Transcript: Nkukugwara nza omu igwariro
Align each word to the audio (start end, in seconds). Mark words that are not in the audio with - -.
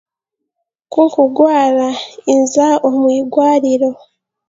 Nkukugwara 0.87 1.87
nza 2.37 2.67
omu 2.87 3.07
igwariro 3.19 3.89